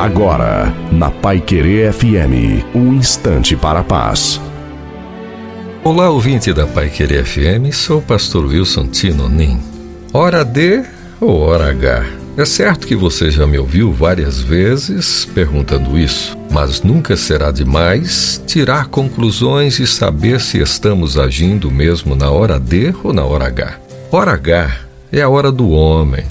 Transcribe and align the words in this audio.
Agora, 0.00 0.74
na 0.90 1.10
Pai 1.10 1.42
Querer 1.42 1.92
FM, 1.92 2.64
um 2.74 2.94
instante 2.94 3.54
para 3.54 3.80
a 3.80 3.84
paz. 3.84 4.40
Olá, 5.84 6.08
ouvinte 6.08 6.54
da 6.54 6.66
Pai 6.66 6.88
Querer 6.88 7.22
FM, 7.22 7.70
sou 7.70 7.98
o 7.98 8.02
pastor 8.02 8.46
Wilson 8.46 8.86
Tinonim. 8.86 9.60
Hora 10.10 10.42
D 10.42 10.82
ou 11.20 11.40
hora 11.40 11.68
H? 11.68 12.06
É 12.34 12.46
certo 12.46 12.86
que 12.86 12.96
você 12.96 13.30
já 13.30 13.46
me 13.46 13.58
ouviu 13.58 13.92
várias 13.92 14.40
vezes 14.40 15.26
perguntando 15.26 15.98
isso, 15.98 16.34
mas 16.50 16.80
nunca 16.80 17.14
será 17.14 17.50
demais 17.50 18.42
tirar 18.46 18.86
conclusões 18.86 19.78
e 19.80 19.86
saber 19.86 20.40
se 20.40 20.62
estamos 20.62 21.18
agindo 21.18 21.70
mesmo 21.70 22.16
na 22.16 22.30
hora 22.30 22.58
D 22.58 22.94
ou 23.04 23.12
na 23.12 23.26
hora 23.26 23.48
H. 23.48 23.78
Hora 24.10 24.32
H 24.32 24.78
é 25.12 25.20
a 25.20 25.28
hora 25.28 25.52
do 25.52 25.68
homem, 25.68 26.24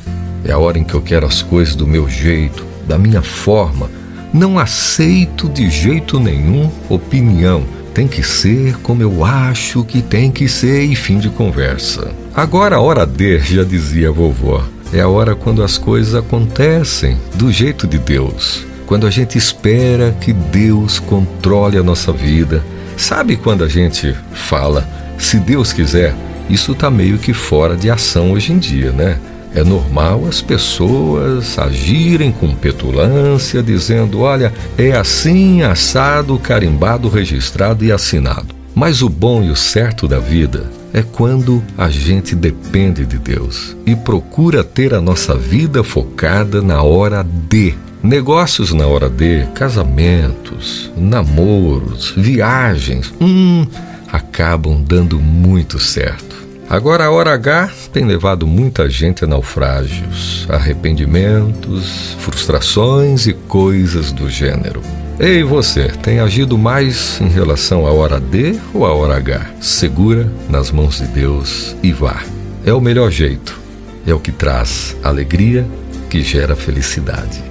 é 0.43 0.51
a 0.51 0.57
hora 0.57 0.79
em 0.79 0.83
que 0.83 0.95
eu 0.95 1.01
quero 1.03 1.27
as 1.27 1.43
coisas 1.43 1.75
do 1.75 1.85
meu 1.85 2.09
jeito, 2.09 2.68
da 2.89 2.97
minha 2.97 3.21
forma. 3.21 3.89
Não 4.33 4.57
aceito 4.57 5.47
de 5.47 5.69
jeito 5.69 6.19
nenhum 6.19 6.71
opinião. 6.89 7.63
Tem 7.93 8.07
que 8.07 8.23
ser 8.23 8.77
como 8.81 9.03
eu 9.03 9.23
acho 9.23 9.83
que 9.83 10.01
tem 10.01 10.31
que 10.31 10.47
ser 10.47 10.83
e 10.83 10.95
fim 10.95 11.19
de 11.19 11.29
conversa. 11.29 12.11
Agora 12.35 12.77
a 12.77 12.81
hora 12.81 13.05
D, 13.05 13.39
já 13.39 13.63
dizia 13.63 14.09
a 14.09 14.11
vovó, 14.11 14.63
é 14.91 15.01
a 15.01 15.07
hora 15.07 15.35
quando 15.35 15.63
as 15.63 15.77
coisas 15.77 16.15
acontecem 16.15 17.17
do 17.35 17.51
jeito 17.51 17.85
de 17.85 17.99
Deus. 17.99 18.65
Quando 18.87 19.05
a 19.05 19.11
gente 19.11 19.37
espera 19.37 20.15
que 20.19 20.33
Deus 20.33 20.97
controle 20.97 21.77
a 21.77 21.83
nossa 21.83 22.11
vida. 22.11 22.63
Sabe 22.97 23.37
quando 23.37 23.63
a 23.63 23.67
gente 23.67 24.15
fala, 24.33 24.87
se 25.17 25.37
Deus 25.39 25.71
quiser, 25.71 26.15
isso 26.49 26.71
está 26.71 26.89
meio 26.89 27.19
que 27.19 27.33
fora 27.33 27.75
de 27.75 27.89
ação 27.89 28.31
hoje 28.31 28.51
em 28.51 28.57
dia, 28.57 28.91
né? 28.91 29.19
É 29.53 29.63
normal 29.63 30.25
as 30.27 30.41
pessoas 30.41 31.57
agirem 31.57 32.31
com 32.31 32.53
petulância, 32.53 33.63
dizendo: 33.63 34.21
olha, 34.21 34.53
é 34.77 34.91
assim, 34.91 35.63
assado, 35.63 36.37
carimbado, 36.37 37.09
registrado 37.09 37.83
e 37.83 37.91
assinado. 37.91 38.55
Mas 38.75 39.01
o 39.01 39.09
bom 39.09 39.43
e 39.43 39.49
o 39.49 39.55
certo 39.55 40.07
da 40.07 40.19
vida 40.19 40.69
é 40.93 41.01
quando 41.01 41.63
a 41.77 41.89
gente 41.89 42.35
depende 42.35 43.05
de 43.05 43.17
Deus 43.17 43.75
e 43.85 43.95
procura 43.95 44.63
ter 44.63 44.93
a 44.93 45.01
nossa 45.01 45.35
vida 45.35 45.83
focada 45.83 46.61
na 46.61 46.81
hora 46.81 47.23
D. 47.23 47.73
Negócios 48.01 48.73
na 48.73 48.87
hora 48.87 49.09
D, 49.09 49.45
casamentos, 49.53 50.89
namoros, 50.95 52.13
viagens, 52.15 53.13
hum, 53.19 53.67
acabam 54.11 54.81
dando 54.81 55.19
muito 55.19 55.77
certo. 55.77 56.28
Agora 56.69 57.05
a 57.05 57.11
hora 57.11 57.33
H 57.33 57.71
tem 57.91 58.05
levado 58.05 58.45
muita 58.45 58.87
gente 58.87 59.23
a 59.23 59.27
naufrágios, 59.27 60.45
arrependimentos, 60.47 62.15
frustrações 62.19 63.25
e 63.25 63.33
coisas 63.33 64.11
do 64.11 64.29
gênero. 64.29 64.79
Ei, 65.19 65.43
você, 65.43 65.87
tem 65.87 66.19
agido 66.19 66.59
mais 66.59 67.19
em 67.19 67.27
relação 67.27 67.87
à 67.87 67.91
hora 67.91 68.19
D 68.19 68.55
ou 68.71 68.85
à 68.85 68.93
hora 68.93 69.17
H? 69.17 69.49
Segura 69.59 70.31
nas 70.47 70.69
mãos 70.69 70.99
de 70.99 71.07
Deus 71.07 71.75
e 71.81 71.91
vá. 71.91 72.21
É 72.63 72.71
o 72.71 72.79
melhor 72.79 73.09
jeito. 73.09 73.59
É 74.05 74.13
o 74.13 74.19
que 74.19 74.31
traz 74.31 74.95
alegria, 75.03 75.65
que 76.07 76.21
gera 76.21 76.55
felicidade. 76.55 77.43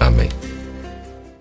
Amém. 0.00 0.30